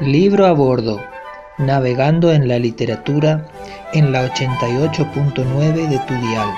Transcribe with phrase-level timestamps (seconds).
[0.00, 1.00] Libro a bordo,
[1.56, 3.46] navegando en la literatura
[3.92, 6.48] en la 88.9 de tu dial,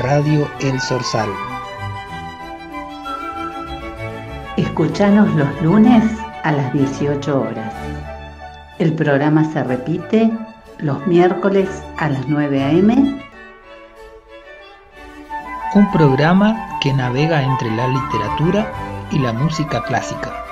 [0.00, 1.28] Radio El Sorsal.
[4.56, 6.02] Escuchanos los lunes
[6.44, 7.74] a las 18 horas.
[8.78, 10.32] El programa se repite
[10.78, 11.68] los miércoles
[11.98, 13.22] a las 9 a.m.
[15.74, 18.72] Un programa que navega entre la literatura
[19.12, 20.47] y la música clásica.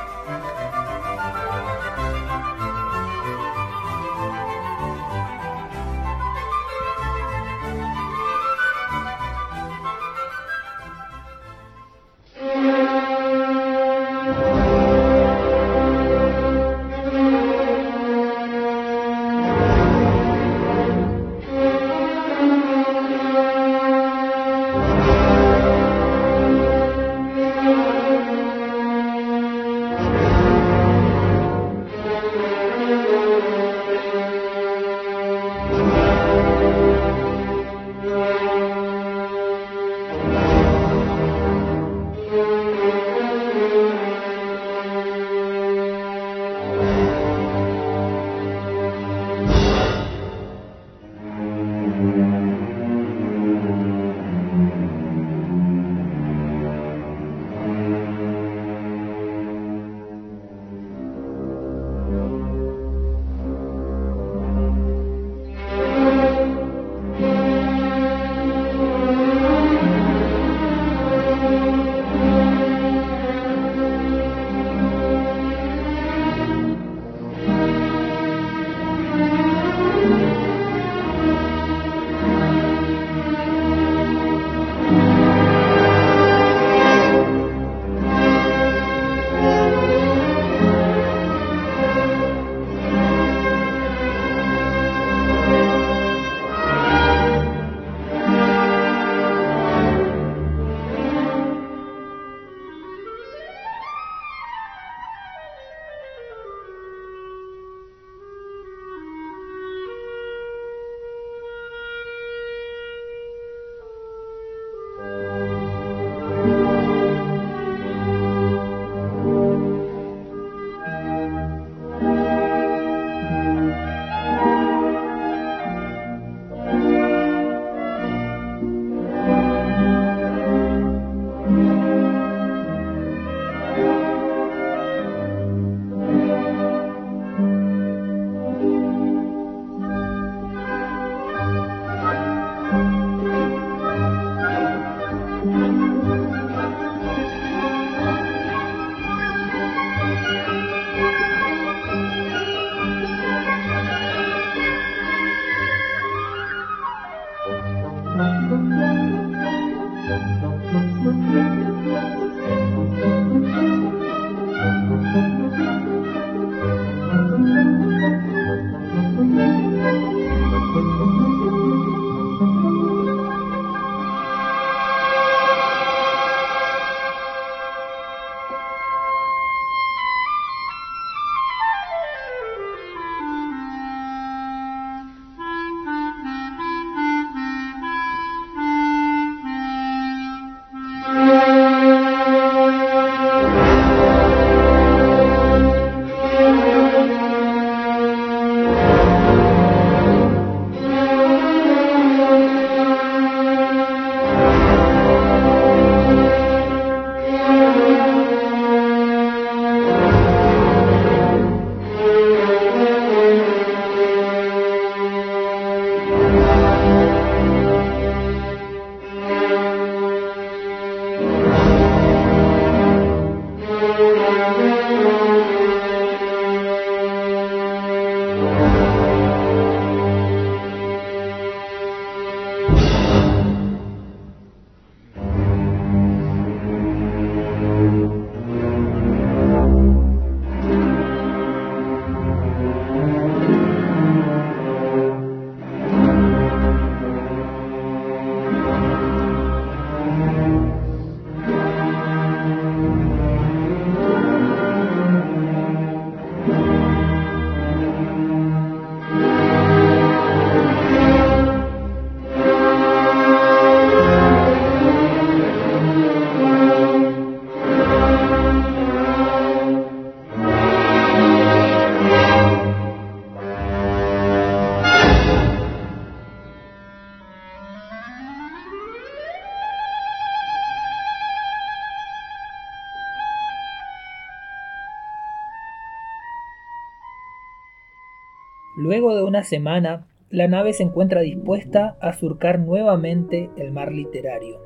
[288.96, 294.58] Luego de una semana, la nave se encuentra dispuesta a surcar nuevamente el mar literario.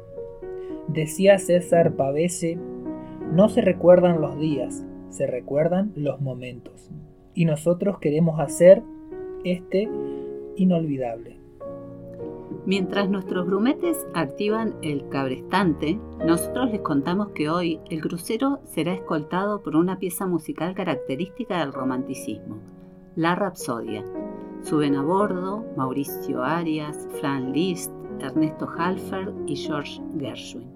[0.87, 2.57] Decía César Pavese,
[3.33, 6.93] no se recuerdan los días, se recuerdan los momentos.
[7.35, 8.85] Y nosotros queremos hacer
[9.43, 9.89] este
[10.55, 11.41] inolvidable.
[12.67, 19.61] Mientras nuestros grumetes activan el cabrestante, nosotros les contamos que hoy el crucero será escoltado
[19.61, 22.61] por una pieza musical característica del romanticismo,
[23.17, 24.05] la Rapsodia.
[24.63, 27.91] Suben a bordo Mauricio Arias, Fran Liszt,
[28.21, 30.69] Ernesto Halfer y George Gershwin.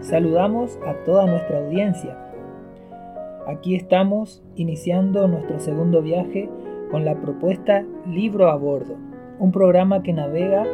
[0.00, 2.16] Saludamos a toda nuestra audiencia.
[3.48, 6.48] Aquí estamos iniciando nuestro segundo viaje
[6.92, 8.96] con la propuesta Libro a Bordo,
[9.40, 10.64] un programa que navega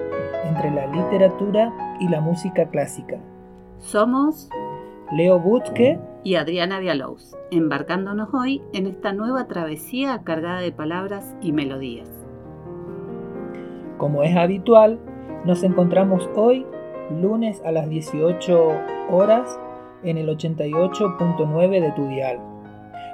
[0.44, 3.18] entre la literatura y la música clásica.
[3.78, 4.50] Somos
[5.12, 11.52] Leo Butzke y Adriana Dialous, embarcándonos hoy en esta nueva travesía cargada de palabras y
[11.52, 12.08] melodías.
[13.98, 14.98] Como es habitual,
[15.44, 16.64] nos encontramos hoy,
[17.10, 18.72] lunes a las 18
[19.10, 19.60] horas,
[20.02, 22.40] en el 88.9 de tu dial.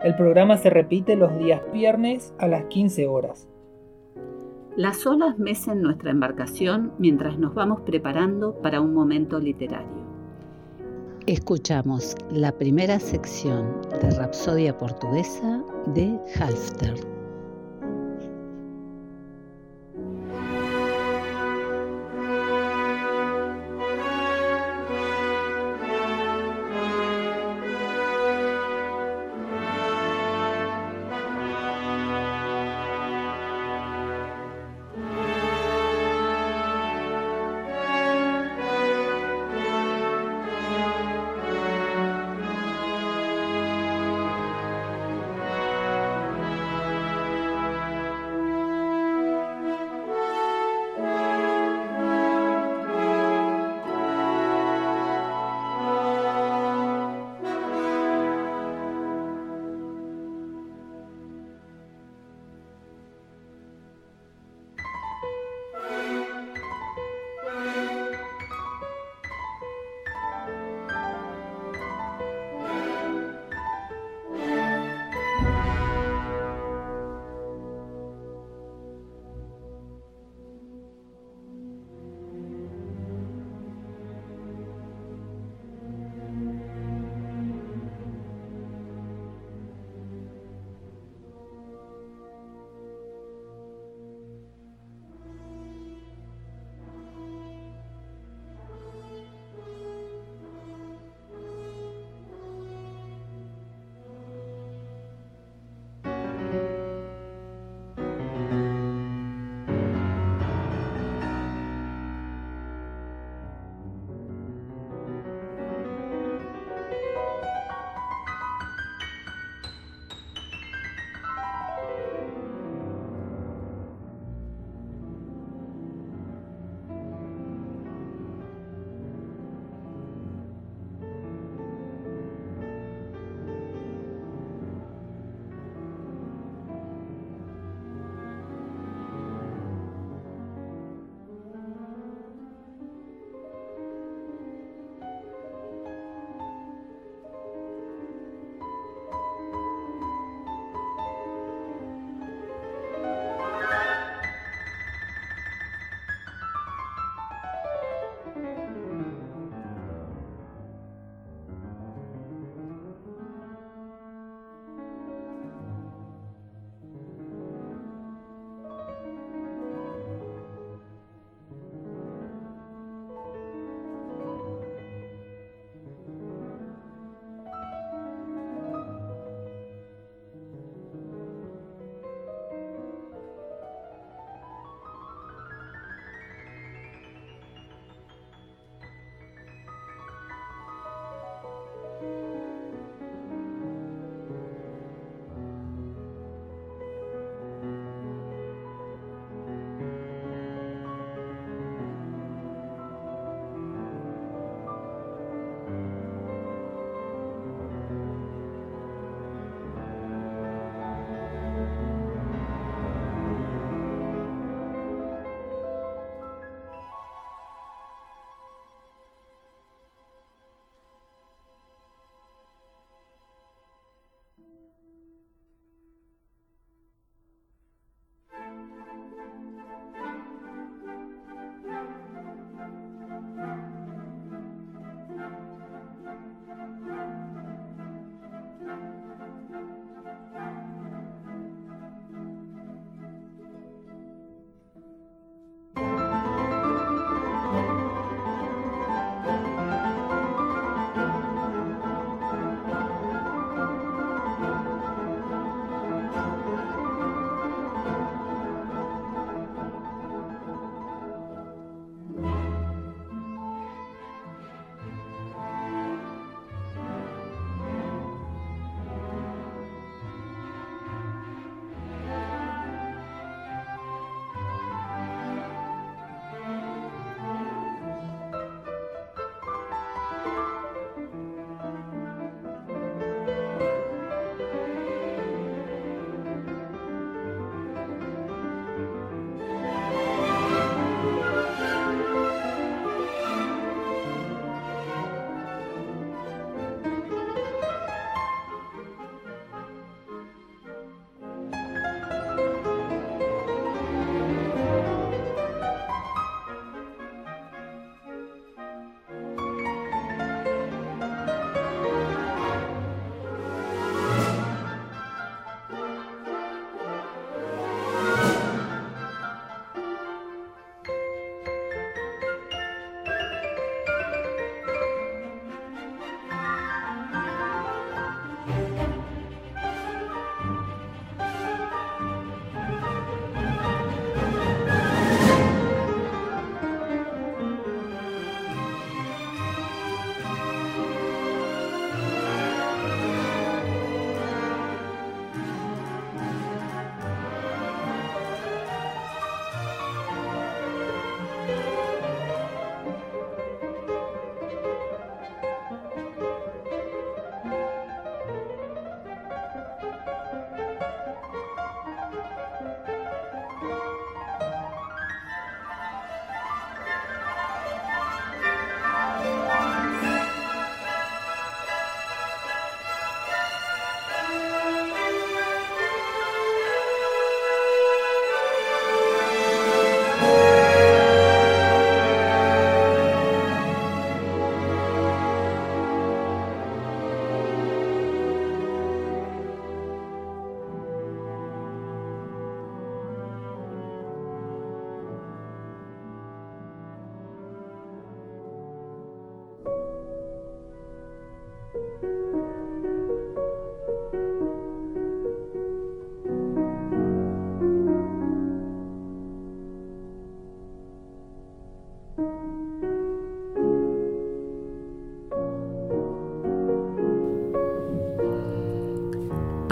[0.05, 3.49] El programa se repite los días viernes a las 15 horas.
[4.77, 10.08] Las olas mecen nuestra embarcación mientras nos vamos preparando para un momento literario.
[11.29, 17.18] Escuchamos la primera sección de Rapsodia Portuguesa de Halfter.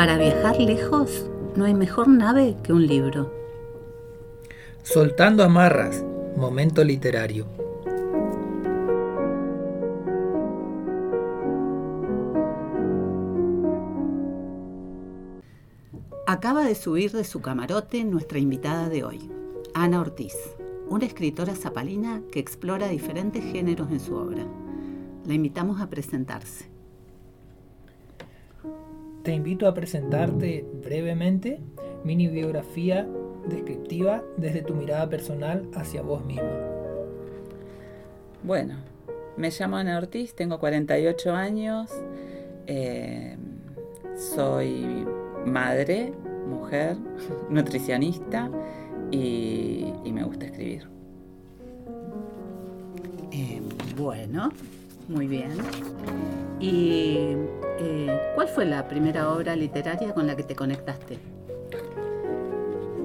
[0.07, 3.35] Para viajar lejos no hay mejor nave que un libro.
[4.85, 6.05] Soltando amarras,
[6.37, 7.49] momento literario.
[16.29, 19.29] Acaba de subir de su camarote nuestra invitada de hoy,
[19.75, 20.37] Ana Ortiz,
[20.89, 24.47] una escritora zapalina que explora diferentes géneros en su obra.
[25.27, 26.76] La invitamos a presentarse.
[29.27, 31.59] Te invito a presentarte brevemente
[32.05, 33.09] mini biografía
[33.49, 36.49] descriptiva desde tu mirada personal hacia vos misma.
[38.45, 38.77] Bueno,
[39.37, 41.91] me llamo Ana Ortiz, tengo 48 años,
[42.69, 43.37] eh,
[44.15, 45.05] soy
[45.45, 46.13] madre,
[46.49, 46.97] mujer,
[47.51, 48.49] nutricionista
[49.11, 50.87] y, me gusta escribir.
[53.33, 53.61] Eh,
[53.97, 54.51] bueno,
[55.09, 55.53] muy bien.
[56.61, 57.37] ¿Y
[57.79, 61.19] eh, cuál fue la primera obra literaria con la que te conectaste?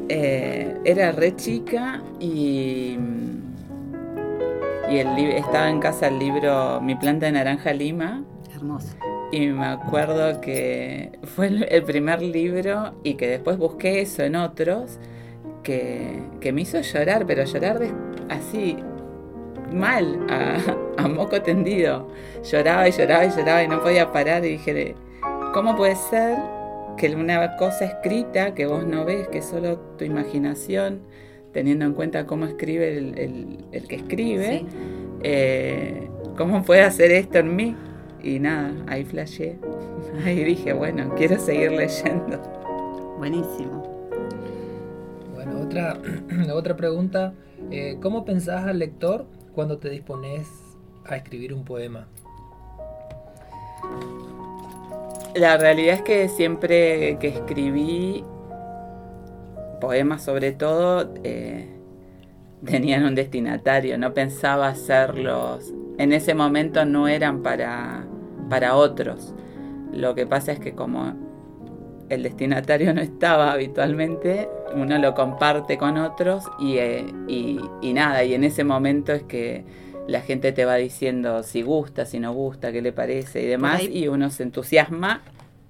[0.09, 2.97] Eh, era re chica y,
[4.89, 8.23] y el, estaba en casa el libro Mi planta de naranja lima.
[8.53, 8.95] Hermoso.
[9.31, 14.99] Y me acuerdo que fue el primer libro y que después busqué eso en otros
[15.63, 17.79] que, que me hizo llorar, pero llorar
[18.29, 18.75] así
[19.71, 20.57] mal, a,
[21.07, 22.07] moco tendido.
[22.43, 24.95] Lloraba y lloraba y lloraba y no podía parar y dije,
[25.53, 26.37] ¿cómo puede ser
[26.97, 31.01] que una cosa escrita que vos no ves, que es solo tu imaginación,
[31.51, 34.65] teniendo en cuenta cómo escribe el, que escribe,
[35.23, 37.75] eh, ¿cómo puede hacer esto en mí?
[38.23, 39.57] Y nada, ahí flashé.
[40.25, 42.39] Ahí dije, bueno, quiero seguir leyendo.
[43.17, 44.09] Buenísimo.
[45.33, 45.97] Bueno, otra,
[46.53, 47.33] otra pregunta.
[47.71, 50.47] Eh, ¿Cómo pensás al lector cuando te dispones
[51.05, 52.07] a escribir un poema?
[55.35, 58.23] La realidad es que siempre que escribí
[59.79, 61.67] poemas sobre todo, eh,
[62.65, 68.05] tenían un destinatario, no pensaba hacerlos, en ese momento no eran para,
[68.49, 69.33] para otros.
[69.91, 71.13] Lo que pasa es que como
[72.09, 78.43] el destinatario no estaba habitualmente, uno lo comparte con otros eh, y, nada, y en
[78.43, 79.63] ese momento es que
[80.11, 83.83] la gente te va diciendo si gusta, si no gusta, qué le parece y demás,
[83.83, 85.21] y uno se entusiasma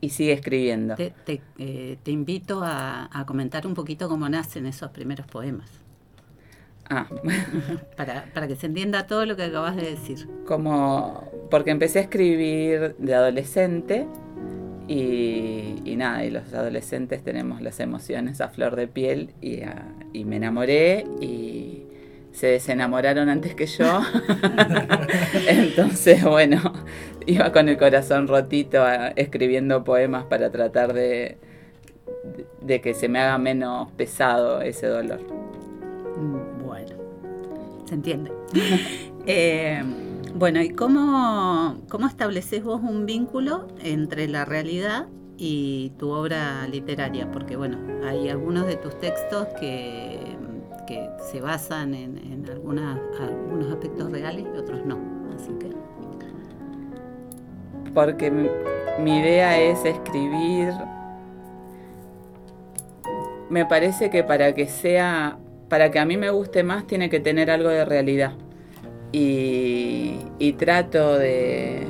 [0.02, 0.96] y sigue escribiendo.
[0.96, 1.14] Te,
[1.60, 5.70] eh, invito a, comentar un poquito cómo nacen esos primeros poemas.
[6.90, 7.08] Ah.
[7.98, 10.28] para, para que se entienda todo lo que acabas de decir.
[10.46, 14.08] Como, porque empecé a escribir de adolescente
[14.88, 20.36] y, nada, y los adolescentes tenemos las emociones a flor de piel y, ah, me
[20.36, 21.84] enamoré y
[22.32, 24.02] se desenamoraron antes que yo.
[25.48, 26.74] Entonces, bueno,
[27.26, 31.38] iba con el corazón rotito ah, escribiendo poemas para tratar de,
[32.62, 35.22] de, que se me haga menos pesado ese dolor.
[36.18, 36.96] Mm, bueno,
[37.86, 38.32] se entiende.
[39.26, 39.84] eh,
[40.34, 45.08] bueno, ¿y cómo, cómo estableces vos un vínculo entre la realidad
[45.38, 47.30] y tu obra literaria?
[47.32, 50.31] Porque, bueno, hay algunos de tus textos que,
[51.32, 54.98] se basan en, algunos aspectos reales y otros no.
[55.36, 55.72] Así que.
[57.94, 58.32] Porque
[59.00, 60.74] mi idea es escribir.
[63.50, 65.38] Me parece que para que sea.
[65.70, 68.34] Para que a mí me guste más, tiene que tener algo de realidad
[69.12, 71.88] y, trato de,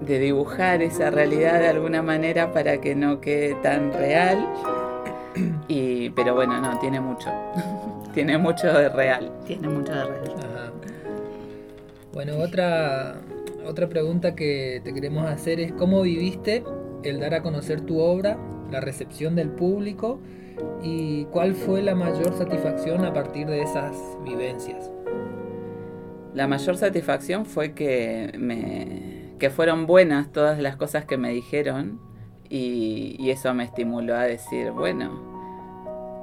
[0.00, 4.48] de dibujar esa realidad de alguna manera para que no quede tan real.
[5.68, 7.30] Y, pero bueno, no, tiene mucho.
[8.14, 9.32] tiene mucho de real.
[9.46, 10.72] Tiene mucho de real.
[12.12, 13.20] Bueno, otra,
[13.66, 16.62] otra pregunta que te queremos hacer es cómo viviste
[17.04, 18.36] el dar a conocer tu obra,
[18.70, 20.20] la recepción del público
[20.82, 24.90] y cuál fue la mayor satisfacción a partir de esas vivencias.
[26.34, 32.00] La mayor satisfacción fue que, me, que fueron buenas todas las cosas que me dijeron
[32.48, 35.31] y, eso me estimuló a decir, bueno,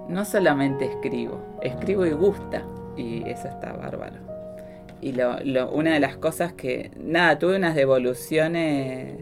[0.10, 2.64] no solamente escribo, escribo y gusta
[2.98, 4.18] y eso está bárbaro.
[5.02, 9.14] Y lo, una de las cosas que, nada, tuve unas devoluciones,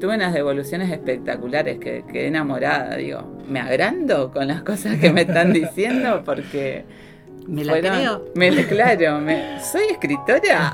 [0.00, 5.20] tuve unas devoluciones espectaculares, que quedé enamorada, digo, me agrando con las cosas que me
[5.20, 6.84] están diciendo porque
[7.48, 8.68] me la creo.
[8.68, 9.20] claro,
[9.60, 10.72] soy escritora.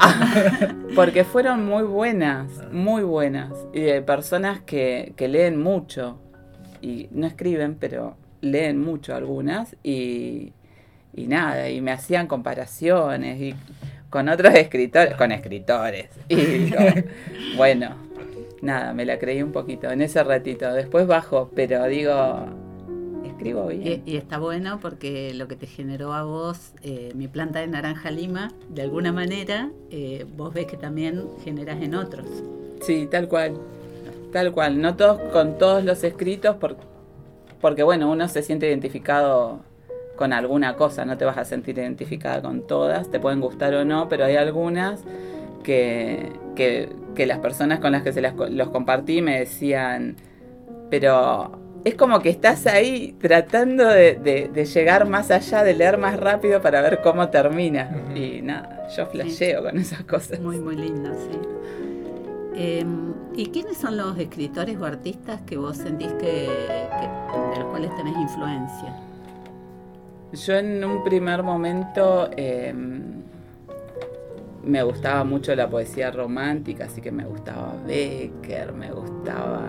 [0.95, 3.53] Porque fueron muy buenas, muy buenas.
[3.73, 6.21] Y de personas que, leen mucho.
[6.81, 9.77] Y no escriben, pero leen mucho algunas.
[9.83, 10.53] Y,
[11.15, 13.55] nada, y me hacían comparaciones y
[14.11, 16.09] con otros escritores, con escritores.
[16.29, 16.73] Y
[17.57, 17.97] bueno,
[18.63, 20.73] nada, me la creí un poquito en ese ratito.
[20.73, 22.47] Después bajo, pero digo,
[23.25, 24.03] escribo bien.
[24.07, 28.11] Y, está bueno porque lo que te generó a vos, eh, mi planta de naranja
[28.11, 32.27] lima, de alguna manera, eh, vos ves que también generas en otros.
[32.81, 33.59] Sí, tal cual.
[34.33, 34.81] Tal cual.
[34.81, 36.83] No todos con todos los escritos, porque
[37.85, 39.61] bueno, uno se siente identificado
[40.17, 43.85] con alguna cosa, no te vas a sentir identificada con todas, te pueden gustar o
[43.85, 45.03] no, pero hay algunas
[45.63, 50.17] que, que, las personas con las que se los compartí me decían,
[50.91, 56.61] pero es como que estás ahí tratando de, llegar más allá, de leer más rápido
[56.61, 57.91] para ver cómo termina.
[58.15, 60.39] Y nada, yo flasheo con esas cosas.
[60.41, 61.39] Muy, muy lindo, sí.
[62.57, 67.95] Em, ¿Y quiénes son los escritores o artistas que vos sentís que, de los cuales
[67.97, 68.97] tenés influencia?
[70.33, 73.23] Yo en un primer momento em,
[74.65, 79.69] me gustaba mucho la poesía romántica, así que me gustaba Becker, me gustaba,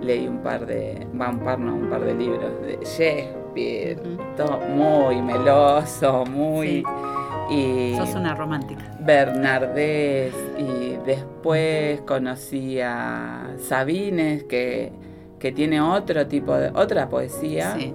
[0.00, 4.00] leí un par de, un par no, un par de libros de Shakespeare,
[4.36, 6.84] todo muy meloso, muy...
[7.50, 8.96] Y Sos una romántica.
[9.00, 14.92] Bernardés y después conocí a Sabines que,
[15.38, 17.74] que tiene otro tipo de, otra poesía.
[17.76, 17.92] Sí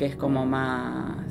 [0.00, 1.26] que es como más,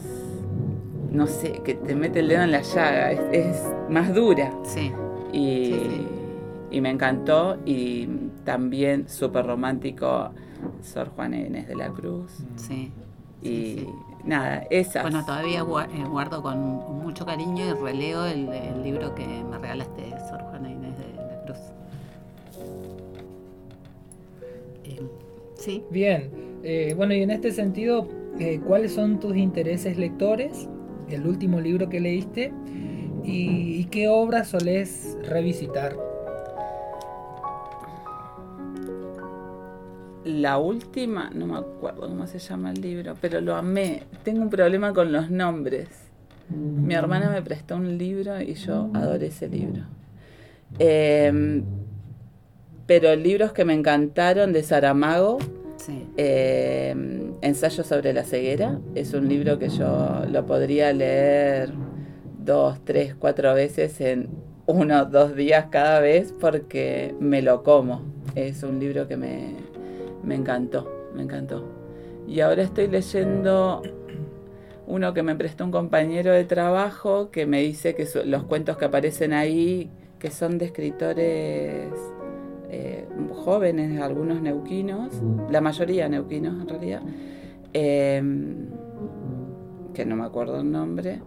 [1.12, 3.60] no sé, que te mete el dedo en la llaga, es,
[3.90, 4.54] más dura.
[4.64, 4.92] Sí.
[5.34, 6.06] Y,
[6.70, 8.06] y, me encantó y
[8.46, 10.30] también súper romántico
[10.84, 12.32] Sor Juan Inés de la Cruz.
[12.58, 12.92] Sí.
[13.42, 13.88] Y
[14.24, 15.02] nada, esa.
[15.02, 16.60] Bueno, todavía eh, guardo con
[17.04, 18.50] mucho cariño y releo el,
[18.84, 21.58] libro que me regalaste, Sor Juana Inés de la Cruz.
[24.84, 25.02] Eh,
[25.56, 25.84] sí.
[25.90, 26.30] Bien,
[26.64, 28.08] eh, bueno, y en este sentido,
[28.40, 30.68] eh, cuáles son tus intereses lectores,
[31.10, 32.52] el último libro que leíste
[33.24, 36.09] y, qué obras solés revisitar.
[40.30, 44.04] La última, no me acuerdo cómo se llama el libro, pero lo amé.
[44.24, 45.88] Tengo un problema con los nombres.
[46.50, 49.84] Mi hermana me prestó un libro y yo adoré ese libro.
[50.78, 51.64] Em,
[52.86, 55.40] pero libros que me encantaron de Saramago,
[56.18, 56.96] eh,
[57.42, 61.72] Ensayo sobre la ceguera es un libro que yo lo podría leer
[62.38, 64.30] dos, tres, cuatro veces en
[64.66, 68.02] uno, dos días cada vez porque me lo como.
[68.36, 69.56] Es un libro que me,
[70.24, 71.64] me encantó, me encantó.
[72.28, 73.82] Y ahora estoy leyendo
[74.90, 78.86] uno que me prestó un compañero de trabajo que me dice que los cuentos que
[78.86, 81.92] aparecen ahí, que son de escritores
[82.72, 85.14] eh, jóvenes, algunos neuquinos,
[85.50, 87.02] la mayoría neuquinos en realidad,
[87.74, 88.68] em,
[89.94, 91.22] que no me acuerdo el nombre,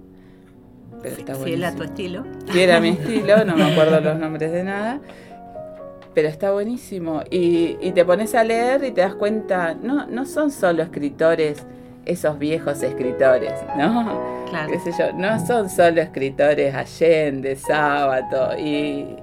[1.01, 2.25] pero está Si era tu estilo.
[2.51, 5.01] Si era mi estilo, no me acuerdo los nombres de nada,
[6.15, 7.23] pero está buenísimo.
[7.31, 11.65] Y, y, te pones a leer y te das cuenta, no, no son solo escritores,
[12.05, 14.45] esos viejos escritores, ¿no?
[14.51, 14.71] Claro.
[14.71, 15.13] ¿Qué sé yo?
[15.13, 19.17] No son solo escritores Allende, Sábato, y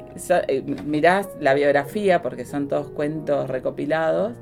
[0.47, 4.33] eh, mirás la biografía, porque son todos cuentos recopilados,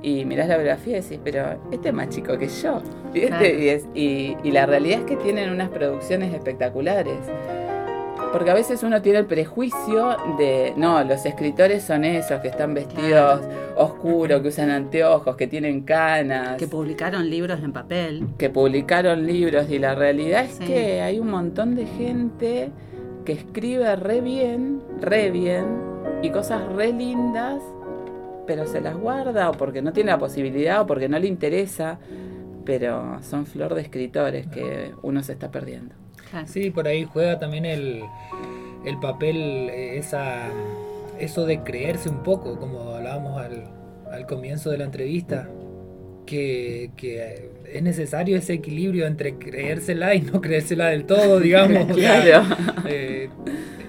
[0.00, 2.82] y mirás la biografía y decís, pero este es más chico que yo.
[3.14, 7.16] Este, y, y, la realidad es que tienen unas producciones espectaculares.
[8.32, 12.74] Porque a veces uno tiene el prejuicio de, no, los escritores son esos que están
[12.74, 13.40] vestidos
[13.76, 16.56] oscuros, que usan anteojos, que tienen canas.
[16.56, 18.26] Que publicaron libros en papel.
[18.36, 22.70] Que publicaron libros y la realidad es que hay un montón de gente
[23.24, 25.64] que escribe re bien, re bien,
[26.22, 27.62] y cosas re lindas,
[28.46, 31.98] pero se las guarda o porque no tiene la posibilidad o porque no le interesa,
[32.64, 35.94] pero son flor de escritores que uno se está perdiendo.
[36.46, 38.02] Sí, por ahí juega también el,
[38.84, 39.36] el papel,
[39.70, 40.48] eh, esa,
[41.18, 43.64] eso de creerse un poco, como hablábamos al,
[44.10, 45.48] al comienzo de la entrevista,
[46.26, 51.86] que, que es necesario ese equilibrio entre creérsela y no creérsela del todo, digamos.
[51.94, 52.44] claro.
[52.90, 53.28] Eh,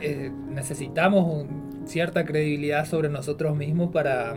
[0.01, 1.45] eh, necesitamos
[1.85, 4.35] cierta credibilidad sobre nosotros mismos para,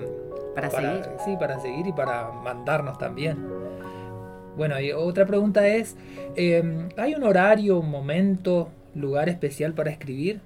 [0.55, 1.03] para, seguir.
[1.25, 3.39] Sí, para seguir y para mandarnos también.
[4.57, 5.97] Bueno, y otra pregunta es,
[6.37, 10.41] em, ¿hay un horario, momento, lugar especial para escribir?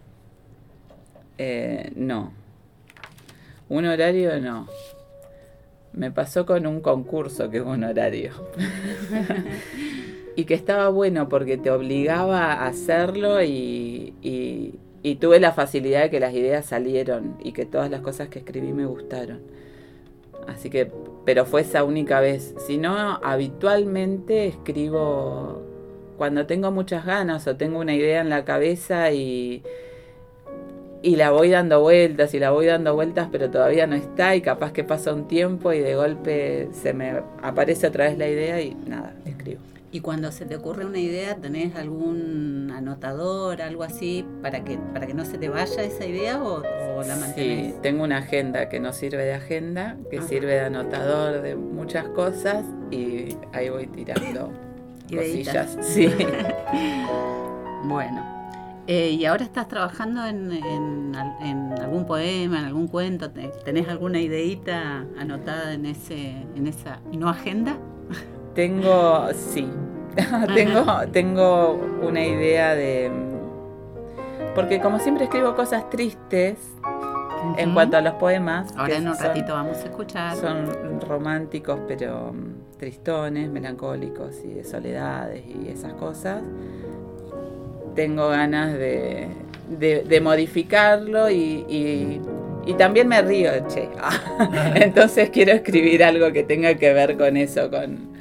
[1.39, 2.33] Eh, no.
[3.69, 4.69] Un horario no.
[5.93, 8.33] Me pasó con un concurso que hubo un horario.
[10.37, 16.11] y que estaba bueno porque te obligaba a hacerlo y, y, tuve la facilidad de
[16.11, 19.41] que las ideas salieron y que todas las cosas que escribí me gustaron.
[20.47, 20.91] Así que,
[21.27, 22.55] pero fue esa única vez.
[22.67, 25.61] Si no, habitualmente escribo
[26.17, 29.63] cuando tengo muchas ganas o tengo una idea en la cabeza y,
[31.03, 34.41] y la voy dando vueltas y la voy dando vueltas, pero todavía no está y
[34.41, 38.63] capaz que pasa un tiempo y de golpe se me aparece otra vez la idea
[38.63, 39.76] y nada, escribo.
[39.93, 45.07] Y cuando se te ocurre una idea, ¿tenés algún anotador, algo así, para que, para
[45.07, 46.63] que no se te vaya esa idea o,
[47.03, 47.75] la mantienes?
[47.75, 52.09] Sí, tengo una agenda que no sirve de agenda, que sirve de anotador de muchas
[52.09, 54.53] cosas y ahí voy tirando
[55.11, 55.79] cosillas.
[55.83, 56.09] Sí.
[57.85, 58.37] bueno.
[58.89, 63.31] Eh, ¿Y ahora estás trabajando en, en, algún poema, en algún cuento?
[63.31, 67.79] ¿Tenés alguna ideita anotada en, ese, en esa no agenda?
[68.57, 69.69] Tengo, sí,
[70.55, 73.11] tengo, tengo una idea de...
[74.55, 76.57] Porque como siempre escribo cosas tristes
[77.59, 78.73] en cuanto a los poemas.
[78.77, 80.37] Ahora en un ratito vamos a escuchar.
[80.37, 86.43] Son románticos pero mm, tristones, melancólicos y de soledades y esas cosas.
[87.95, 89.29] Tengo ganas de,
[89.69, 92.23] de, modificarlo y,
[92.67, 93.89] y, también me río, che.
[94.75, 98.16] Entonces quiero escribir algo que tenga que ver con eso, con,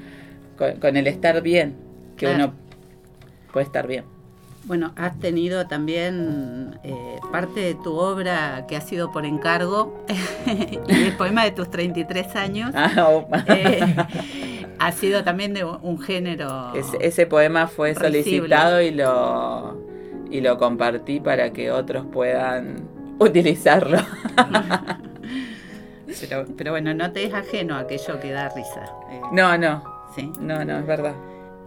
[0.57, 1.75] con, el estar bien,
[2.17, 2.53] que uno
[3.51, 4.05] puede estar bien.
[4.65, 10.03] Bueno, has tenido también eh, parte de tu obra que ha sido por encargo,
[10.89, 13.95] y el poema de tus 33 años, ah, eh,
[14.79, 16.73] ha sido también de un género.
[16.73, 19.79] Ese, poema fue solicitado y lo,
[20.31, 22.87] y lo compartí para que otros puedan
[23.19, 23.99] utilizarlo.
[26.21, 28.85] pero, pero bueno, no te es ajeno aquello que da risa.
[29.11, 29.21] Eh.
[29.31, 29.94] No, no,
[30.39, 31.15] no, no, es verdad.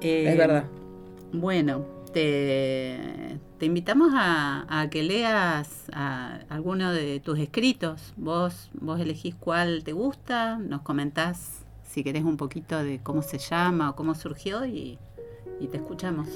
[0.01, 0.65] es eh, verdad.
[1.33, 5.87] Bueno, te, te invitamos a, que leas
[6.49, 8.15] alguno de tus escritos.
[8.17, 13.39] Vos, vos elegís cuál te gusta, nos comentás si querés un poquito de cómo se
[13.39, 14.99] llama o cómo surgió y,
[15.61, 16.29] y te escuchamos.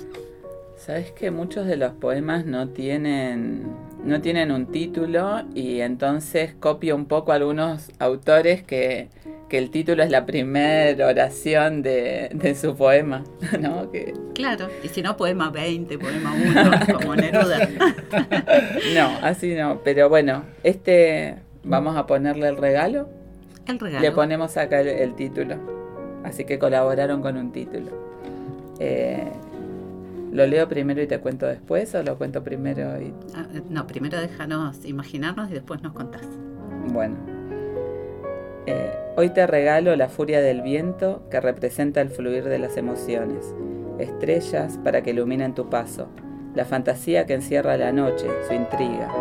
[0.85, 3.63] Sabes que muchos de los poemas no tienen,
[4.05, 9.09] no tienen un título y entonces copio un poco a algunos autores que,
[9.49, 13.23] que el título es la primera oración de, su poema,
[13.61, 13.93] ¿no?
[13.93, 14.13] Que...
[14.35, 17.69] Claro, y si no, poema 20, poema 1, como Neruda.
[18.93, 23.09] no, así no, pero bueno, este vamos a ponerle el regalo.
[23.69, 24.03] El regalo.
[24.03, 25.55] Le ponemos acá el, título,
[26.25, 27.93] así que colaboraron con un título.
[28.81, 29.29] Eh,
[30.33, 33.13] ¿Lo leo primero y te cuento después o lo cuento primero y...?
[33.35, 36.27] Ah, no, primero déjanos imaginarnos y después nos contás.
[36.91, 37.17] Bueno.
[38.65, 43.55] Eh, hoy te regalo la furia del viento que representa el fluir de las emociones,
[43.99, 46.09] estrellas para que iluminen tu paso,
[46.55, 49.13] la fantasía que encierra la noche, su intriga,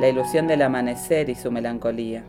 [0.00, 2.24] la ilusión del amanecer y su melancolía.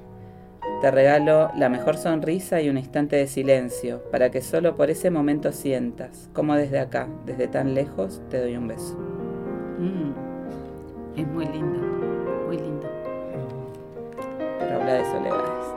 [0.82, 5.10] Te regalo la mejor sonrisa y un instante de silencio para que solo por ese
[5.10, 8.96] momento sientas como desde acá, desde tan lejos, te doy un beso.
[9.80, 11.80] Mm, es muy lindo,
[12.46, 12.88] muy lindo.
[14.60, 15.68] Pero habla de soledades.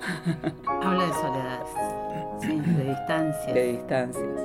[0.82, 1.60] Habla de soledad,
[2.40, 3.54] sí, de distancias.
[3.54, 4.40] De distancias.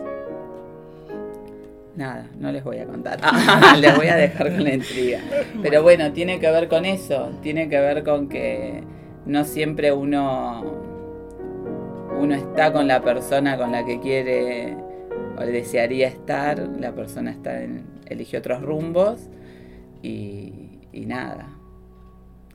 [1.95, 3.19] Nada, no les voy a contar.
[3.79, 5.19] les voy a dejar con la intriga.
[5.61, 7.31] Pero bueno, tiene que ver con eso.
[7.41, 8.83] Tiene que ver con que
[9.25, 10.63] no siempre uno,
[12.19, 14.77] uno está con la persona con la que quiere
[15.37, 16.59] o desearía estar.
[16.79, 19.29] La persona está en, elige otros rumbos
[20.01, 21.47] y, y nada.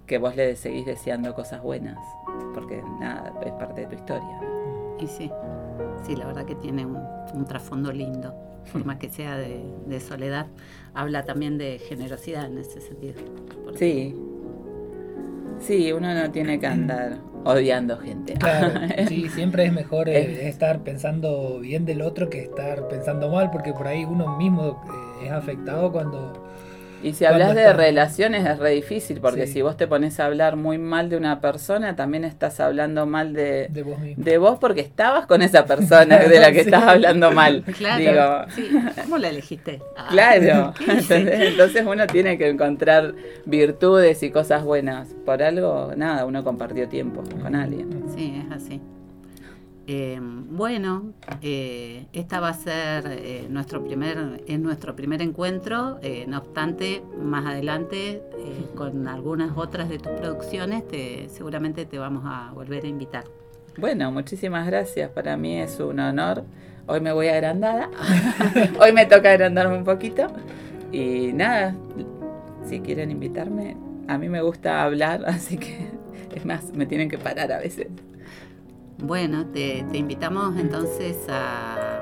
[0.07, 1.99] Que vos le seguís deseando cosas buenas
[2.55, 4.41] porque nada, es parte de tu historia.
[4.99, 5.31] Y sí,
[6.05, 8.35] sí, la verdad que tiene un, trasfondo lindo,
[8.73, 10.47] por más que sea de, soledad,
[10.95, 13.21] habla también de generosidad en ese sentido.
[13.77, 14.15] Sí,
[15.61, 18.35] sí, uno no tiene que andar odiando gente.
[18.35, 23.51] Claro, sí, siempre es mejor eh, estar pensando bien del otro que estar pensando mal,
[23.51, 24.83] porque por ahí uno mismo
[25.23, 26.50] eh, es afectado cuando
[27.03, 30.57] y si hablas de relaciones es re difícil, porque si vos te pones a hablar
[30.57, 33.69] muy mal de una persona, también estás hablando mal de,
[34.17, 37.65] de, vos, porque estabas con esa persona de la que estás hablando mal.
[37.81, 38.47] Claro.
[39.03, 39.81] ¿Cómo la elegiste?
[39.97, 40.09] Ah.
[40.11, 40.75] claro.
[41.09, 43.15] Entonces uno tiene que encontrar
[43.47, 45.09] virtudes y cosas buenas.
[45.25, 48.05] Por algo, nada, uno compartió tiempo con alguien.
[48.15, 48.81] Sí, es así.
[49.93, 55.99] Eh, bueno, eh, esta va a ser eh, nuestro primer, es nuestro primer encuentro.
[56.29, 58.23] no obstante, más adelante,
[58.77, 60.85] con algunas otras de tus producciones,
[61.27, 63.25] seguramente te vamos a volver a invitar.
[63.79, 65.11] Bueno, muchísimas gracias.
[65.11, 66.45] Para mí es un honor.
[66.87, 67.91] Hoy me voy agrandada.
[68.81, 70.29] Hoy me toca agrandarme un poquito.
[70.93, 71.75] Y nada,
[72.65, 73.77] si quieren invitarme,
[74.07, 75.89] a mí me gusta hablar, así que
[76.33, 77.89] es más, me tienen que parar a veces.
[79.03, 81.97] Bueno, te, invitamos entonces a,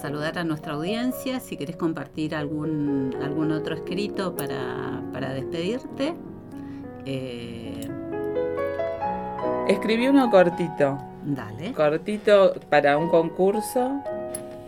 [0.00, 1.40] saludar a nuestra audiencia.
[1.40, 6.14] Si querés compartir algún, algún otro escrito para, despedirte.
[7.06, 7.80] Eh,
[9.68, 10.98] Escribí uno cortito.
[11.24, 11.72] dale.
[11.72, 14.02] Cortito para un concurso.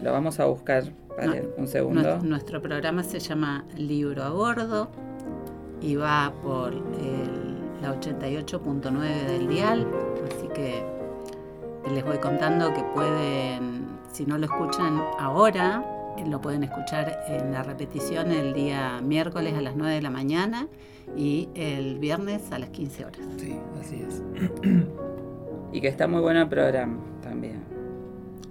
[0.03, 0.85] Lo vamos a buscar.
[1.17, 2.03] Vale, No, un segundo.
[2.03, 4.89] Nues- Nuestro programa se llama Libro a Bordo
[5.81, 9.87] y va por el- la 88.9 del dial,
[10.27, 10.83] así que
[11.93, 15.85] les voy contando que pueden, si no lo escuchan ahora,
[16.17, 20.11] eh, lo pueden escuchar en la repetición el día miércoles a las 9 de la
[20.11, 20.69] mañana
[21.17, 23.21] y el viernes a las 15 horas.
[23.37, 24.23] Sí, así es.
[25.73, 27.63] Y que está muy bueno el programa también.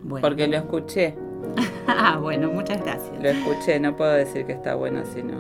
[0.04, 0.28] Bueno.
[0.28, 1.15] Porque lo escuché.
[1.86, 3.22] Ah, bueno, muchas gracias.
[3.22, 3.78] Lo escuché.
[3.78, 5.34] No puedo decir que está bueno, sino.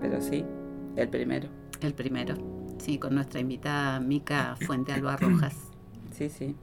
[0.00, 0.44] Pero sí,
[0.96, 1.48] el primero.
[1.80, 2.34] El primero,
[2.78, 5.54] sí, con nuestra invitada Mica Fuente Alba Rojas.
[6.10, 6.56] Sí, sí.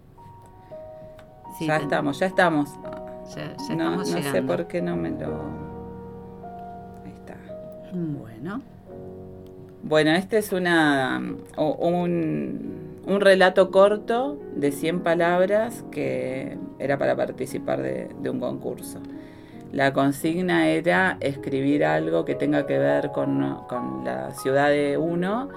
[1.57, 2.69] Sí, ya ten- estamos, ya estamos.
[3.35, 5.27] Ya, ya no no sé por qué no me lo.
[7.05, 7.35] Ahí está.
[7.93, 8.61] Bueno,
[9.83, 11.21] Bueno, este es una
[11.57, 18.99] un, un relato corto de 100 palabras que era para participar de, de un concurso.
[19.71, 25.49] La consigna era escribir algo que tenga que ver con, con la ciudad de uno,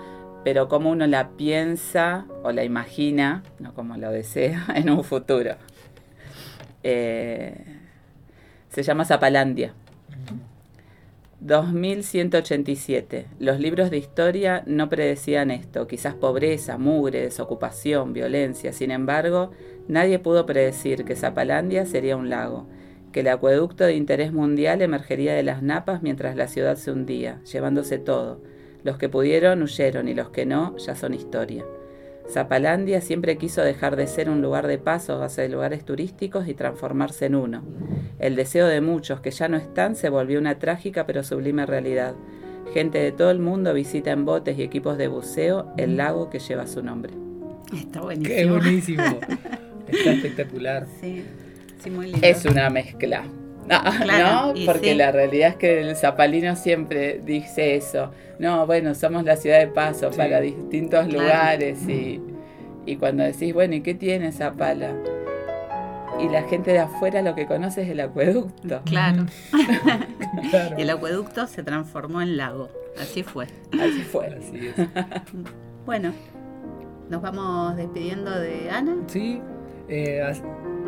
[0.45, 5.53] pero como uno la piensa o la imagina, no como lo desea, en un futuro.
[6.83, 7.55] Eh,
[8.69, 9.75] se llama Zapalandia.
[11.41, 13.27] 2187.
[13.41, 18.73] Los libros de historia no predecían esto, quizás pobreza, mugre, desocupación, violencia.
[18.73, 19.51] Sin embargo,
[19.89, 22.67] nadie pudo predecir que Zapalandia sería un lago,
[23.11, 27.41] que el acueducto de interés mundial emergería de las napas mientras la ciudad se hundía,
[27.43, 28.41] llevándose todo.
[28.85, 31.65] Los que pudieron huyeron y los que no ya son historia.
[32.31, 37.27] Zapalandia siempre quiso dejar de ser un lugar de paso hacia lugares turísticos y transformarse
[37.27, 37.63] en uno.
[38.19, 42.15] El deseo de muchos que ya no están se volvió una trágica pero sublime realidad.
[42.73, 46.39] Gente de todo el mundo visita en botes y equipos de buceo el lago que
[46.39, 47.13] lleva su nombre.
[47.75, 48.35] está buenísimo.
[48.35, 49.03] Qué buenísimo.
[49.89, 50.87] Está espectacular.
[51.01, 51.23] Sí,
[51.83, 52.27] sí, muy lindo.
[52.27, 53.25] Es una mezcla.
[53.71, 54.65] Ah, Claro, ¿No?
[54.67, 54.95] Porque sí.
[54.95, 58.11] la realidad es que el zapalino siempre dice eso.
[58.39, 60.17] No, bueno, somos la ciudad de paso Sí.
[60.19, 61.23] para distintos Claro.
[61.23, 62.21] lugares y,
[62.87, 64.93] y cuando decís, bueno, ¿y qué tiene Zapala?
[66.21, 68.83] Y la gente de afuera lo que conoce es el acueducto.
[68.85, 69.27] Claro.
[70.51, 70.77] Claro.
[70.79, 72.69] Y el acueducto se transformó en lago.
[73.01, 73.47] Así fue.
[73.73, 74.27] Así fue.
[74.29, 74.75] Así es.
[75.85, 76.13] Bueno,
[77.11, 78.97] nos vamos despidiendo de Ana.
[79.09, 79.41] Sí,
[79.89, 80.23] eh,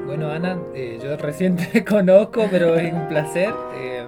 [0.07, 3.53] bueno Ana, eh, yo recién te conozco, pero es un placer.
[3.77, 4.05] eh,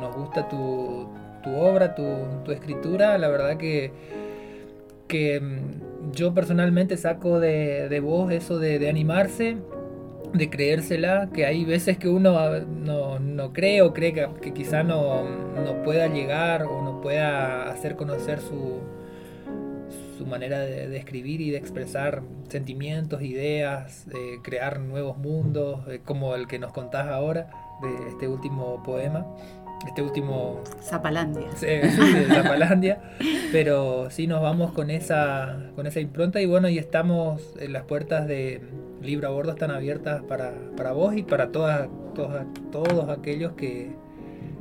[0.00, 1.08] nos, gusta tu,
[1.44, 2.04] tu obra, tu,
[2.44, 3.16] tu escritura.
[3.18, 3.92] La verdad que,
[5.06, 9.58] que mm, yo personalmente saco de, de vos eso de, de animarse,
[10.32, 14.82] de creérsela, que hay veces que uno no, no cree o cree que, que quizá
[14.82, 18.80] no, no pueda llegar o no pueda hacer conocer su,
[20.18, 26.00] su manera de, de escribir y de expresar sentimientos, ideas, eh, crear nuevos mundos, eh,
[26.04, 27.50] como el que nos contás ahora
[27.82, 29.24] de este último poema,
[29.86, 31.48] este último Zapalandia.
[31.54, 33.00] sí, sí, de Zapalandia,
[33.52, 37.84] pero sí nos vamos con esa, con esa impronta y bueno, y estamos en las
[37.84, 38.60] puertas de
[39.00, 43.92] Libro a Bordo están abiertas para, para vos y para todas, todas, todos aquellos que,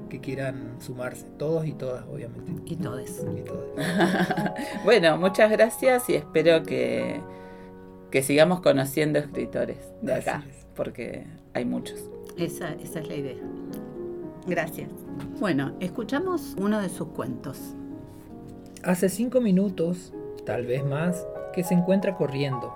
[0.09, 2.51] que quieran sumarse, todos y todas, obviamente.
[2.65, 3.23] Y todos.
[3.35, 3.63] Y todas.
[4.83, 7.21] Bueno, muchas gracias y espero que,
[8.11, 10.65] que sigamos conociendo escritores de Así acá, es.
[10.75, 11.99] porque hay muchos.
[12.37, 13.37] Esa, esa es la idea.
[14.45, 14.89] Gracias.
[15.39, 17.59] Bueno, escuchamos uno de sus cuentos.
[18.83, 20.13] Hace cinco minutos,
[20.45, 22.73] tal vez más, que se encuentra corriendo.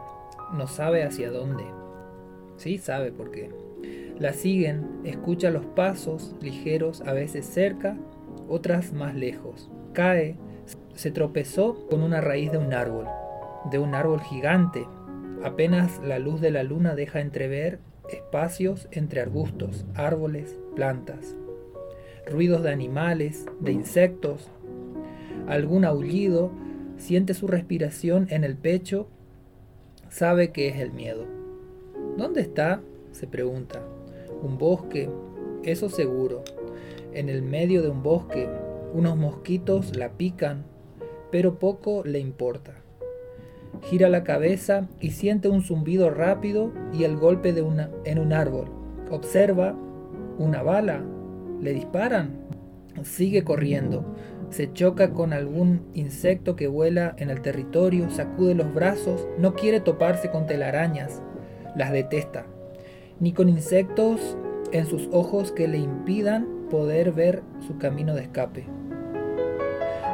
[0.54, 1.64] No sabe hacia dónde.
[2.58, 3.50] Sí, sabe por qué.
[4.22, 7.98] La siguen, escucha los pasos ligeros, a veces cerca,
[8.48, 9.72] otras más lejos.
[9.94, 10.36] Cae,
[10.94, 13.08] se tropezó con una raíz de un árbol,
[13.72, 14.86] de un árbol gigante.
[15.44, 17.80] Apenas la luz de la luna deja entrever
[18.12, 21.36] espacios entre arbustos, árboles, plantas.
[22.28, 24.52] Ruidos de animales, de insectos,
[25.48, 26.52] algún aullido,
[26.98, 29.08] siente su respiración en el pecho,
[30.10, 31.26] sabe que es el miedo.
[32.18, 32.84] ¿Dónde está?
[33.14, 33.82] se pregunta.
[34.42, 35.10] Un bosque,
[35.64, 36.44] eso seguro.
[37.14, 38.50] En el medio de un bosque,
[38.94, 40.66] unos mosquitos la pican,
[41.32, 42.82] pero poco le importa.
[43.84, 48.34] Gira la cabeza y siente un zumbido rápido y el golpe de una en un
[48.34, 48.66] árbol.
[49.10, 49.76] Observa
[50.38, 51.04] una bala.
[51.62, 52.42] Le disparan.
[53.04, 54.06] Sigue corriendo.
[54.50, 59.80] Se choca con algún insecto que vuela en el territorio, sacude los brazos, no quiere
[59.80, 61.22] toparse con telarañas,
[61.78, 62.46] las detesta,
[63.22, 64.36] ni con insectos
[64.74, 68.66] en sus ojos que le impidan poder ver su camino de escape.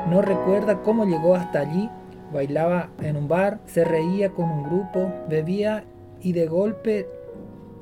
[0.10, 1.90] No recuerda cómo llegó hasta allí.
[2.34, 5.86] Bailaba en un bar, se reía con un grupo, bebía
[6.22, 7.08] y de golpe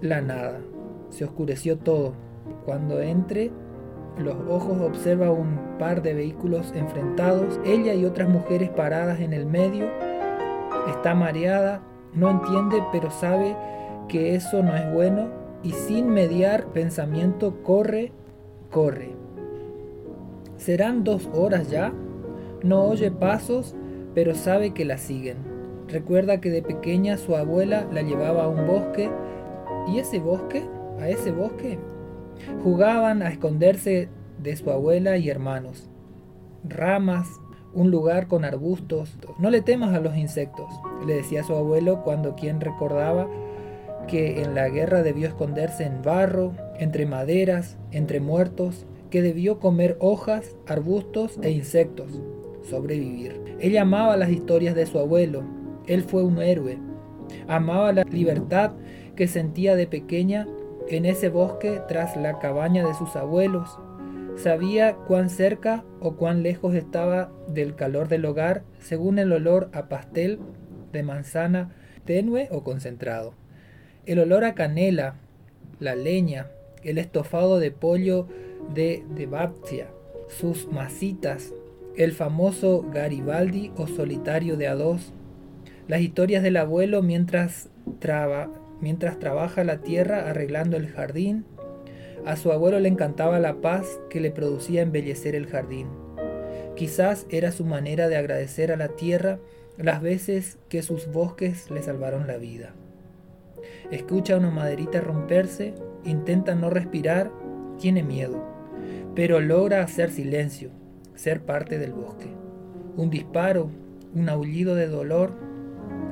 [0.02, 0.60] la nada.
[1.10, 2.14] Se oscureció todo.
[2.64, 3.52] Cuando entre
[4.20, 9.48] los ojos observa un par de vehículos enfrentados, ella y otras mujeres paradas en el
[9.48, 9.90] medio.
[10.88, 11.82] Está mareada,
[12.14, 13.56] no entiende, pero sabe
[14.08, 15.30] que eso no es bueno
[15.64, 18.12] y sin mediar pensamiento corre,
[18.72, 19.16] corre.
[20.58, 21.92] ¿Serán dos horas ya?
[22.64, 23.76] No oye pasos,
[24.14, 25.38] pero sabe que la siguen.
[25.88, 29.10] Recuerda que de pequeña su abuela la llevaba a un bosque.
[29.88, 30.64] ¿Y ese bosque?
[31.00, 31.78] ¿A ese bosque?
[32.64, 34.10] Jugaban a esconderse
[34.42, 35.90] de su abuela y hermanos.
[36.64, 37.28] Ramas,
[37.74, 39.18] un lugar con arbustos.
[39.38, 40.70] No le temas a los insectos,
[41.06, 43.28] le decía su abuelo cuando quien recordaba
[44.08, 49.98] que en la guerra debió esconderse en barro, entre maderas, entre muertos, que debió comer
[50.00, 52.22] hojas, arbustos e insectos,
[52.70, 53.40] sobrevivir.
[53.60, 55.44] Ella amaba las historias de su abuelo,
[55.88, 56.78] él fue un héroe.
[57.48, 58.72] Amaba la libertad
[59.16, 60.48] que sentía de pequeña
[60.88, 63.80] en ese bosque tras la cabaña de sus abuelos.
[64.36, 69.88] Sabía cuán cerca o cuán lejos estaba del calor del hogar según el olor a
[69.88, 70.40] pastel
[70.92, 71.74] de manzana
[72.06, 73.34] tenue o concentrado.
[74.06, 75.16] El olor a canela,
[75.80, 76.48] la leña,
[76.84, 78.28] el estofado de pollo
[78.74, 79.88] de, de Baptia,
[80.28, 81.54] sus masitas,
[81.98, 85.12] el famoso Garibaldi o solitario de a dos,
[85.88, 87.70] las historias del abuelo mientras,
[88.80, 91.46] mientras trabaja la tierra arreglando el jardín.
[92.26, 95.88] A su abuelo le encantaba la paz que le producía embellecer el jardín.
[96.76, 99.40] Quizás era su manera de agradecer a la tierra
[99.78, 102.74] las veces que sus bosques le salvaron la vida.
[103.92, 105.74] Escucha una maderita romperse,
[106.04, 107.32] intenta no respirar,
[107.80, 108.56] tiene miedo
[109.16, 110.70] pero logra hacer silencio,
[111.16, 112.28] ser parte del bosque.
[112.98, 113.70] Un disparo,
[114.14, 115.32] un aullido de dolor,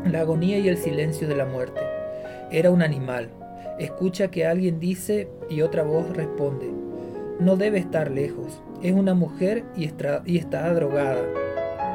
[0.09, 1.81] la agonía y el silencio de la muerte.
[2.49, 3.29] Era un animal.
[3.77, 6.71] Escucha que alguien dice y otra voz responde.
[7.39, 8.61] No debe estar lejos.
[8.81, 9.89] Es una mujer y,
[10.25, 11.21] y está drogada.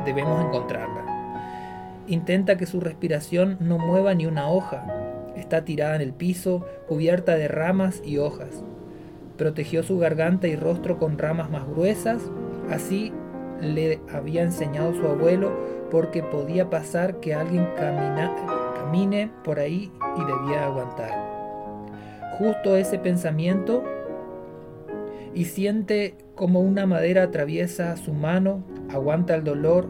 [0.04, 1.06] Debemos encontrarla.
[2.06, 4.86] Intenta que su respiración no mueva ni una hoja.
[5.38, 8.64] Está tirada en el piso, cubierta de ramas y hojas.
[9.36, 12.22] Protegió su garganta y rostro con ramas más gruesas,
[12.68, 13.12] así
[13.60, 15.52] le había enseñado su abuelo
[15.90, 21.10] porque podía pasar que alguien camine por ahí y debía aguantar.
[22.38, 23.84] Justo ese pensamiento
[25.34, 29.88] y siente como una madera atraviesa su mano, aguanta el dolor,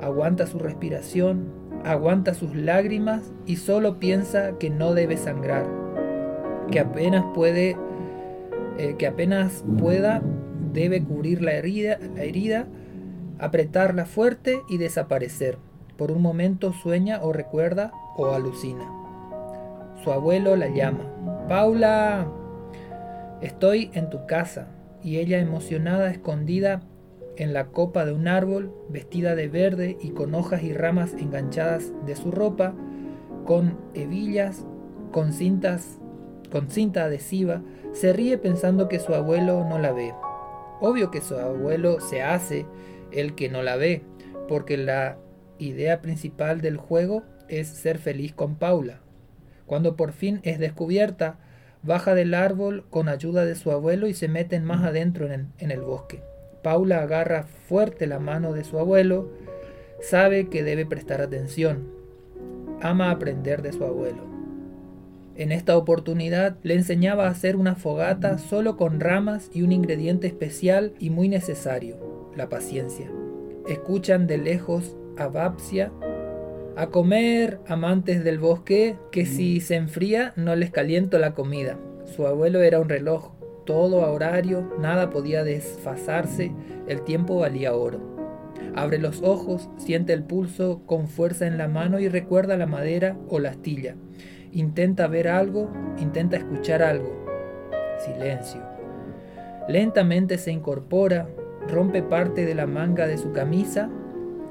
[0.00, 5.66] aguanta su respiración, aguanta sus lágrimas y solo piensa que no debe sangrar,
[6.70, 7.76] que apenas puede
[8.78, 10.22] eh, que apenas pueda
[10.72, 12.66] debe cubrir la herida, la herida,
[13.38, 15.58] apretarla fuerte y desaparecer.
[15.96, 18.90] Por un momento sueña o recuerda o alucina.
[20.02, 21.04] Su abuelo la llama.
[21.48, 22.26] Paula,
[23.42, 24.68] estoy en tu casa.
[25.02, 26.82] Y ella emocionada, escondida
[27.40, 31.90] en la copa de un árbol, vestida de verde y con hojas y ramas enganchadas
[32.04, 32.74] de su ropa,
[33.46, 34.66] con hebillas,
[35.10, 35.98] con cintas,
[36.52, 37.62] con cinta adhesiva,
[37.94, 40.12] se ríe pensando que su abuelo no la ve.
[40.82, 42.66] Obvio que su abuelo se hace
[43.10, 44.02] el que no la ve,
[44.46, 45.16] porque la
[45.56, 49.00] idea principal del juego es ser feliz con Paula.
[49.64, 51.38] Cuando por fin es descubierta,
[51.82, 55.46] baja del árbol con ayuda de su abuelo y se meten más adentro en el,
[55.56, 56.22] en el bosque.
[56.62, 59.30] Paula agarra fuerte la mano de su abuelo,
[60.00, 61.88] sabe que debe prestar atención,
[62.80, 64.30] ama aprender de su abuelo.
[65.36, 70.26] En esta oportunidad le enseñaba a hacer una fogata solo con ramas y un ingrediente
[70.26, 73.10] especial y muy necesario, la paciencia.
[73.68, 75.92] Escuchan de lejos a Bapsia,
[76.76, 81.78] a comer, amantes del bosque, que si se enfría no les caliento la comida.
[82.04, 83.32] Su abuelo era un reloj,
[83.64, 86.52] todo a horario, nada podía desfasarse,
[86.86, 88.00] el tiempo valía oro.
[88.74, 93.16] Abre los ojos, siente el pulso con fuerza en la mano y recuerda la madera
[93.28, 93.96] o la astilla
[94.52, 97.24] Intenta ver algo, intenta escuchar algo.
[97.98, 98.60] Silencio.
[99.68, 101.28] Lentamente se incorpora,
[101.68, 103.88] rompe parte de la manga de su camisa.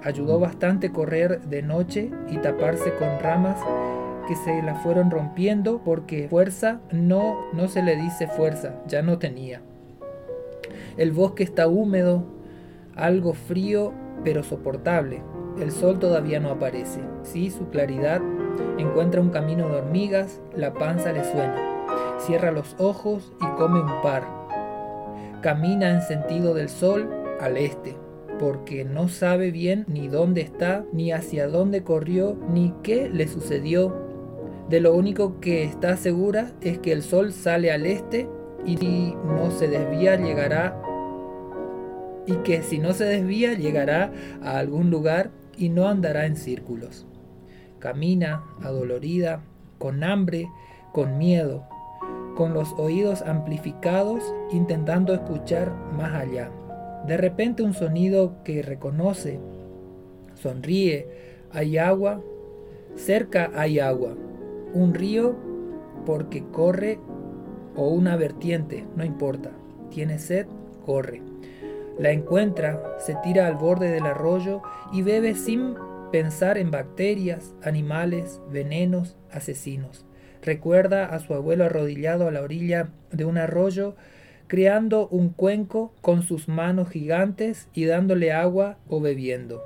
[0.01, 3.57] Ayudó bastante correr de noche y taparse con ramas
[4.30, 9.19] que se la fueron rompiendo porque fuerza no, no se le dice fuerza, ya no
[9.19, 9.61] tenía.
[10.95, 12.23] El bosque está húmedo,
[12.95, 13.91] algo frío
[14.23, 15.21] pero soportable.
[15.59, 17.01] El sol todavía no aparece.
[17.23, 18.21] Sí, su claridad
[18.77, 21.55] Encuentra un camino de hormigas, la panza le suena.
[22.19, 24.23] Cierra los ojos y come un par.
[25.41, 27.09] Camina en sentido del sol
[27.39, 27.97] al este.
[28.39, 34.09] porque no sabe bien ni dónde está, ni hacia dónde corrió, ni qué le sucedió.
[34.70, 38.30] De lo único que está segura es que el sol sale al este
[38.65, 40.80] y si no se desvía llegará
[42.28, 44.11] y que si no se desvía llegará
[44.43, 47.07] a algún lugar y no andará en círculos.
[47.80, 49.41] Camina adolorida,
[49.80, 50.47] con hambre,
[50.93, 51.65] con miedo,
[52.36, 56.51] con los oídos amplificados, intentando escuchar más allá.
[57.07, 59.39] De repente un sonido que reconoce,
[60.36, 61.07] sonríe,
[61.51, 62.22] hay agua,
[62.95, 64.15] cerca hay agua,
[64.74, 65.36] un río
[66.05, 66.99] porque corre
[67.76, 69.51] o una vertiente, no importa,
[69.89, 70.47] tiene sed,
[70.86, 71.22] corre.
[71.97, 74.61] La encuentra, se tira al borde del arroyo
[74.93, 75.76] y bebe sin
[76.11, 80.05] pensar en bacterias, animales, venenos, asesinos.
[80.41, 83.95] Recuerda a su abuelo arrodillado a la orilla de un arroyo,
[84.47, 89.61] creando un cuenco con sus manos gigantes y dándole agua o bebiendo.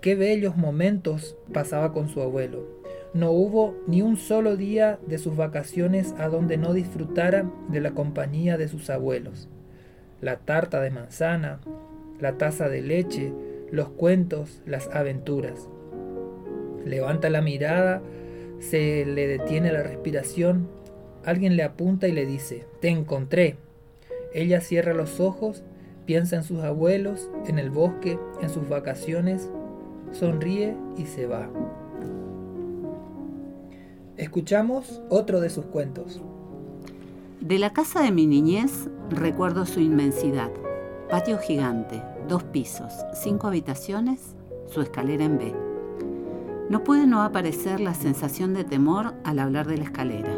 [0.00, 2.77] Qué bellos momentos pasaba con su abuelo.
[3.14, 7.92] No hubo ni un solo día de sus vacaciones a donde no disfrutara de la
[7.92, 9.48] compañía de sus abuelos.
[10.20, 11.60] La tarta de manzana,
[12.20, 13.32] la taza de leche,
[13.70, 15.68] los cuentos, las aventuras.
[16.84, 18.02] Levanta la mirada,
[18.60, 20.68] se le detiene la respiración,
[21.24, 23.56] alguien le apunta y le dice, te encontré.
[24.34, 25.62] Ella cierra los ojos,
[26.04, 29.50] piensa en sus abuelos, en el bosque, en sus vacaciones,
[30.12, 31.48] sonríe y se va.
[34.18, 36.20] Escuchamos otro de sus cuentos.
[37.40, 40.50] De la casa de mi niñez recuerdo su inmensidad.
[41.08, 44.34] Patio gigante, dos pisos, cinco habitaciones,
[44.66, 45.54] su escalera en B.
[46.68, 50.34] No puede no aparecer la sensación de temor al hablar de la escalera.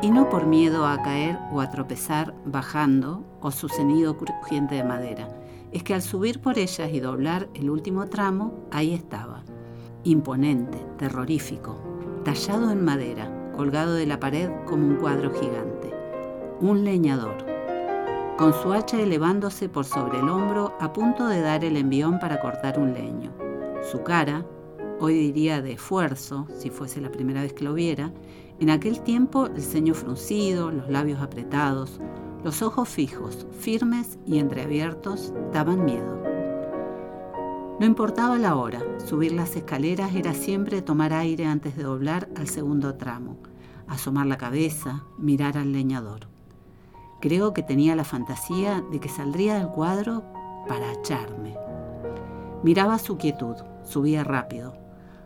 [0.00, 4.84] Y no por miedo a caer o a tropezar bajando o su cenido crujiente de
[4.84, 5.28] madera.
[5.70, 9.44] Es que al subir por ellas y doblar el último tramo, ahí estaba.
[10.02, 11.89] Imponente, terrorífico,
[12.24, 15.92] tallado en madera, colgado de la pared como un cuadro gigante.
[16.60, 17.50] Un leñador
[18.40, 22.40] con su hacha elevándose por sobre el hombro a punto de dar el envión para
[22.40, 23.30] cortar un leño.
[23.92, 24.46] Su cara,
[24.98, 28.10] hoy diría de esfuerzo, si fuese la primera vez que lo viera,
[28.58, 32.00] en aquel tiempo el ceño fruncido, los labios apretados,
[32.42, 36.29] los ojos fijos, firmes y entreabiertos, daban miedo.
[37.80, 42.46] No importaba la hora, subir las escaleras era siempre tomar aire antes de doblar al
[42.46, 43.38] segundo tramo,
[43.88, 46.28] asomar la cabeza, mirar al leñador.
[47.22, 50.22] Creo que tenía la fantasía de que saldría del cuadro
[50.68, 51.56] para echarme.
[52.62, 54.74] Miraba su quietud, subía rápido,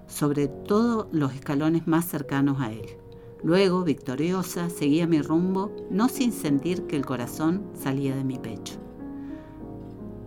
[0.07, 2.87] sobre todo los escalones más cercanos a él.
[3.43, 8.75] Luego, victoriosa, seguía mi rumbo, no sin sentir que el corazón salía de mi pecho.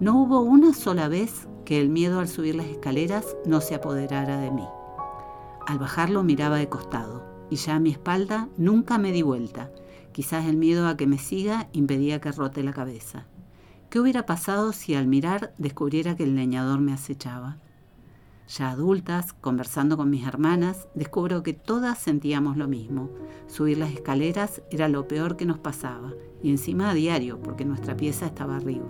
[0.02, 4.40] No hubo una sola vez que el miedo al subir las escaleras no se apoderara
[4.40, 4.64] de mí.
[5.68, 9.70] Al bajarlo miraba de costado y ya a mi espalda nunca me di vuelta
[10.14, 13.26] Quizás el miedo a que me siga impedía que rote la cabeza.
[13.90, 17.58] ¿Qué hubiera pasado si al mirar descubriera que el leñador me acechaba?
[18.48, 23.10] Ya adultas, conversando con mis hermanas, descubro que todas sentíamos lo mismo.
[23.48, 27.98] Subir las escaleras era lo peor que nos pasaba, y encima a diario, porque nuestra
[27.98, 28.88] pieza estaba arriba.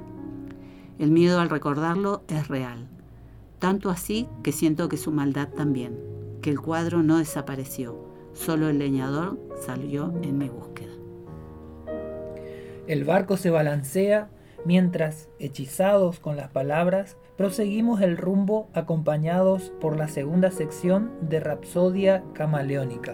[1.00, 2.88] El miedo al recordarlo es real,
[3.60, 5.96] tanto así que siento que su maldad también,
[6.42, 7.96] que el cuadro no desapareció,
[8.34, 10.94] solo el leñador salió en mi búsqueda.
[12.88, 14.30] El barco se balancea
[14.66, 22.24] mientras, hechizados con las palabras, proseguimos el rumbo acompañados por la segunda sección de Rapsodia
[22.34, 23.14] Camaleónica.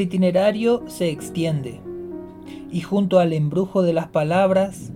[0.00, 1.78] El itinerario se extiende
[2.72, 4.92] y junto al embrujo de las palabras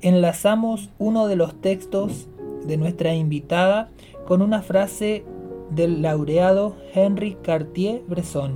[0.00, 2.26] enlazamos uno de los textos
[2.66, 3.88] de nuestra invitada
[4.26, 5.24] con una frase
[5.70, 8.54] del laureado Henri Cartier-Bresson.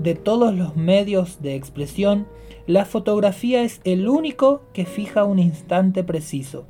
[0.00, 2.26] De todos los medios de expresión,
[2.66, 6.66] la fotografía es el único que fija un instante preciso.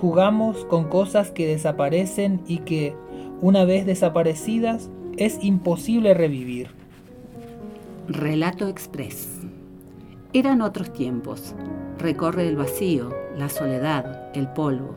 [0.00, 2.96] Jugamos con cosas que desaparecen y que,
[3.40, 6.79] una vez desaparecidas, es imposible revivir.
[8.12, 9.38] Relato Express.
[10.32, 11.54] Eran otros tiempos.
[11.96, 14.96] Recorre el vacío, la soledad, el polvo,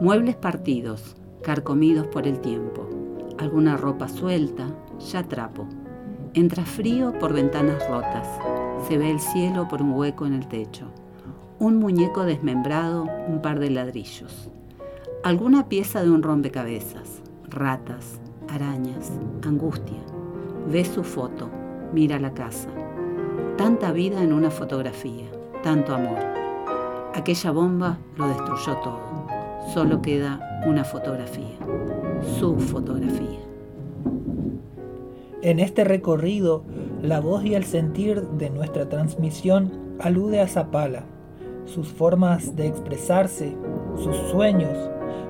[0.00, 2.88] muebles partidos, carcomidos por el tiempo,
[3.38, 4.68] alguna ropa suelta,
[5.10, 5.66] ya trapo.
[6.32, 8.28] Entra frío por ventanas rotas,
[8.86, 10.86] se ve el cielo por un hueco en el techo,
[11.58, 14.48] un muñeco desmembrado, un par de ladrillos,
[15.24, 19.10] alguna pieza de un rompecabezas, ratas, arañas,
[19.42, 19.98] angustia.
[20.70, 21.50] Ve su foto,
[21.94, 22.68] mira la casa.
[23.56, 25.26] Tanta vida en una fotografía,
[25.62, 26.18] tanto amor.
[27.14, 29.28] Aquella bomba lo destruyó todo.
[29.72, 31.56] Solo queda una fotografía,
[32.40, 33.38] su fotografía.
[35.40, 36.64] En este recorrido,
[37.00, 39.70] la voz y el sentir de nuestra transmisión
[40.00, 41.04] alude a Zapala,
[41.64, 43.56] sus formas de expresarse,
[43.96, 44.76] sus sueños,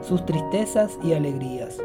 [0.00, 1.78] sus tristezas y alegrías.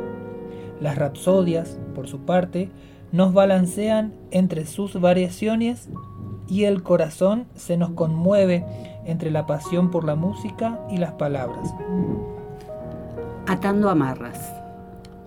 [0.79, 2.69] Las rapsodias, por su parte,
[3.11, 5.89] nos balancean entre sus variaciones
[6.47, 8.65] y el corazón se nos conmueve
[9.05, 11.73] entre la pasión por la música y las palabras.
[13.47, 14.53] Atando amarras.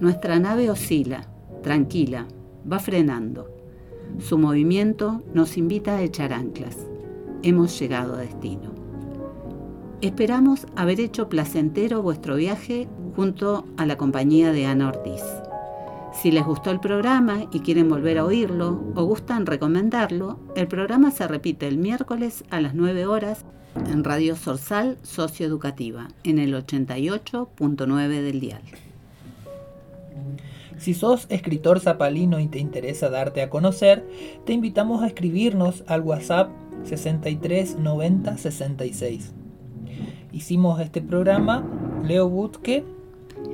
[0.00, 1.28] Nuestra nave oscila,
[1.62, 2.26] tranquila,
[2.70, 3.48] va frenando.
[4.18, 6.76] Su movimiento nos invita a echar anclas.
[7.42, 8.72] Hemos llegado a destino.
[10.00, 15.22] Esperamos haber hecho placentero vuestro viaje junto a la compañía de Ana Ortiz.
[16.12, 21.10] Si les gustó el programa y quieren volver a oírlo o gustan recomendarlo, el programa
[21.10, 23.44] se repite el miércoles a las 9 horas
[23.90, 28.62] en Radio Sorsal Socioeducativa, en el 88.9 del dial.
[30.78, 34.04] Si sos escritor zapalino y te interesa darte a conocer,
[34.44, 36.50] te invitamos a escribirnos al WhatsApp
[36.84, 39.32] 63 90 66.
[40.32, 41.64] Hicimos este programa
[42.04, 42.84] Leo Butke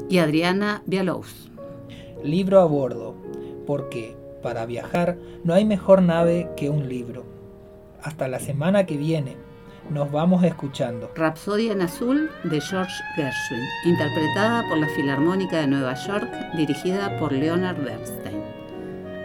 [0.09, 1.48] y Adriana Vialous.
[2.23, 3.15] Libro a bordo,
[3.67, 7.25] porque para viajar no hay mejor nave que un libro.
[8.03, 9.37] Hasta la semana que viene.
[9.91, 11.11] Nos vamos escuchando.
[11.15, 17.33] Rapsodia en Azul de George Gershwin, interpretada por la Filarmónica de Nueva York, dirigida por
[17.33, 18.43] Leonard Bernstein.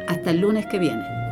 [0.08, 1.23] Hasta el lunes que viene.